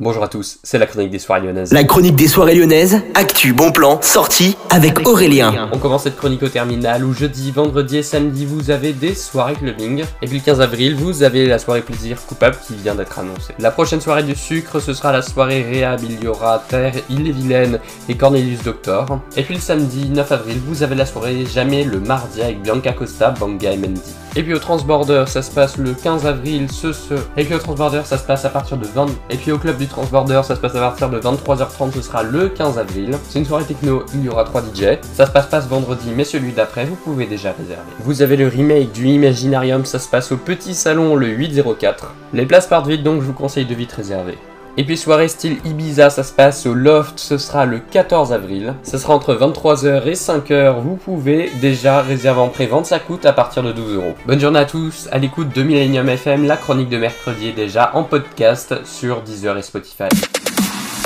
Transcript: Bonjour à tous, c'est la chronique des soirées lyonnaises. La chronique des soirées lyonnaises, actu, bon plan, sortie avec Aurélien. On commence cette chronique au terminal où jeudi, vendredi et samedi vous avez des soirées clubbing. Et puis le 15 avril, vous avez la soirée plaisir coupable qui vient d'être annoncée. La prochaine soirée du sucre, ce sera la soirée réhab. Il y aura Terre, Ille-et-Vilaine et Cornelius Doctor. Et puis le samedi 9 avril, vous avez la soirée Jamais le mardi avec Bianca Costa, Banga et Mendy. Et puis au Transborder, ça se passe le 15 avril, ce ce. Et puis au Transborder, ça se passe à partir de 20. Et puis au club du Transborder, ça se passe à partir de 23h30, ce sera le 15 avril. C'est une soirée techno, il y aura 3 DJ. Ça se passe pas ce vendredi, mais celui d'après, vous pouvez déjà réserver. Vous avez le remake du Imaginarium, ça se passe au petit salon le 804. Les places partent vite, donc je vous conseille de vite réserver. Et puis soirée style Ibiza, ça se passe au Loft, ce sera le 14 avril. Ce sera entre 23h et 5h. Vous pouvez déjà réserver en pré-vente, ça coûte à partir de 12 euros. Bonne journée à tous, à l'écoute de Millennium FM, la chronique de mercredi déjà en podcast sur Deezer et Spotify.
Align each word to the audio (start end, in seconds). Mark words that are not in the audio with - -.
Bonjour 0.00 0.22
à 0.22 0.28
tous, 0.28 0.60
c'est 0.62 0.78
la 0.78 0.86
chronique 0.86 1.10
des 1.10 1.18
soirées 1.18 1.44
lyonnaises. 1.44 1.72
La 1.72 1.82
chronique 1.82 2.14
des 2.14 2.28
soirées 2.28 2.54
lyonnaises, 2.54 3.02
actu, 3.14 3.52
bon 3.52 3.72
plan, 3.72 4.00
sortie 4.00 4.56
avec 4.70 5.08
Aurélien. 5.08 5.68
On 5.72 5.78
commence 5.78 6.04
cette 6.04 6.16
chronique 6.16 6.44
au 6.44 6.48
terminal 6.48 7.04
où 7.04 7.12
jeudi, 7.12 7.50
vendredi 7.50 7.96
et 7.96 8.04
samedi 8.04 8.46
vous 8.46 8.70
avez 8.70 8.92
des 8.92 9.16
soirées 9.16 9.54
clubbing. 9.54 10.04
Et 10.22 10.28
puis 10.28 10.38
le 10.38 10.44
15 10.44 10.60
avril, 10.60 10.94
vous 10.94 11.24
avez 11.24 11.46
la 11.46 11.58
soirée 11.58 11.80
plaisir 11.80 12.16
coupable 12.28 12.56
qui 12.64 12.76
vient 12.76 12.94
d'être 12.94 13.18
annoncée. 13.18 13.54
La 13.58 13.72
prochaine 13.72 14.00
soirée 14.00 14.22
du 14.22 14.36
sucre, 14.36 14.78
ce 14.78 14.94
sera 14.94 15.10
la 15.10 15.20
soirée 15.20 15.62
réhab. 15.62 16.00
Il 16.04 16.22
y 16.22 16.28
aura 16.28 16.62
Terre, 16.68 16.94
Ille-et-Vilaine 17.10 17.80
et 18.08 18.16
Cornelius 18.16 18.62
Doctor. 18.62 19.18
Et 19.36 19.42
puis 19.42 19.54
le 19.54 19.60
samedi 19.60 20.10
9 20.10 20.30
avril, 20.30 20.58
vous 20.64 20.84
avez 20.84 20.94
la 20.94 21.06
soirée 21.06 21.44
Jamais 21.44 21.82
le 21.82 21.98
mardi 21.98 22.40
avec 22.40 22.62
Bianca 22.62 22.92
Costa, 22.92 23.30
Banga 23.32 23.72
et 23.72 23.76
Mendy. 23.76 24.14
Et 24.38 24.44
puis 24.44 24.54
au 24.54 24.60
Transborder, 24.60 25.24
ça 25.26 25.42
se 25.42 25.50
passe 25.50 25.78
le 25.78 25.94
15 25.94 26.24
avril, 26.24 26.70
ce 26.70 26.92
ce. 26.92 27.14
Et 27.36 27.42
puis 27.42 27.56
au 27.56 27.58
Transborder, 27.58 28.02
ça 28.04 28.16
se 28.16 28.22
passe 28.22 28.44
à 28.44 28.48
partir 28.48 28.76
de 28.76 28.86
20. 28.86 29.06
Et 29.30 29.36
puis 29.36 29.50
au 29.50 29.58
club 29.58 29.76
du 29.76 29.88
Transborder, 29.88 30.42
ça 30.44 30.54
se 30.54 30.60
passe 30.60 30.76
à 30.76 30.78
partir 30.78 31.10
de 31.10 31.18
23h30, 31.18 31.92
ce 31.92 32.02
sera 32.02 32.22
le 32.22 32.48
15 32.48 32.78
avril. 32.78 33.18
C'est 33.28 33.40
une 33.40 33.44
soirée 33.44 33.64
techno, 33.64 34.04
il 34.14 34.22
y 34.22 34.28
aura 34.28 34.44
3 34.44 34.62
DJ. 34.62 35.00
Ça 35.12 35.26
se 35.26 35.32
passe 35.32 35.46
pas 35.46 35.60
ce 35.60 35.66
vendredi, 35.66 36.12
mais 36.14 36.22
celui 36.22 36.52
d'après, 36.52 36.84
vous 36.84 36.94
pouvez 36.94 37.26
déjà 37.26 37.50
réserver. 37.50 37.90
Vous 37.98 38.22
avez 38.22 38.36
le 38.36 38.46
remake 38.46 38.92
du 38.92 39.08
Imaginarium, 39.08 39.84
ça 39.84 39.98
se 39.98 40.08
passe 40.08 40.30
au 40.30 40.36
petit 40.36 40.74
salon 40.74 41.16
le 41.16 41.26
804. 41.26 42.14
Les 42.32 42.46
places 42.46 42.68
partent 42.68 42.86
vite, 42.86 43.02
donc 43.02 43.22
je 43.22 43.26
vous 43.26 43.32
conseille 43.32 43.66
de 43.66 43.74
vite 43.74 43.90
réserver. 43.90 44.38
Et 44.80 44.84
puis 44.84 44.96
soirée 44.96 45.26
style 45.26 45.56
Ibiza, 45.64 46.08
ça 46.08 46.22
se 46.22 46.32
passe 46.32 46.64
au 46.64 46.72
Loft, 46.72 47.18
ce 47.18 47.36
sera 47.36 47.66
le 47.66 47.80
14 47.80 48.32
avril. 48.32 48.74
Ce 48.84 48.96
sera 48.96 49.12
entre 49.12 49.34
23h 49.34 50.06
et 50.06 50.12
5h. 50.12 50.80
Vous 50.80 50.94
pouvez 50.94 51.50
déjà 51.60 52.00
réserver 52.00 52.40
en 52.40 52.48
pré-vente, 52.48 52.86
ça 52.86 53.00
coûte 53.00 53.26
à 53.26 53.32
partir 53.32 53.64
de 53.64 53.72
12 53.72 53.94
euros. 53.96 54.14
Bonne 54.24 54.38
journée 54.38 54.60
à 54.60 54.66
tous, 54.66 55.08
à 55.10 55.18
l'écoute 55.18 55.52
de 55.52 55.64
Millennium 55.64 56.08
FM, 56.08 56.46
la 56.46 56.56
chronique 56.56 56.90
de 56.90 56.98
mercredi 56.98 57.52
déjà 57.52 57.90
en 57.94 58.04
podcast 58.04 58.76
sur 58.84 59.22
Deezer 59.22 59.58
et 59.58 59.62
Spotify. 59.62 60.37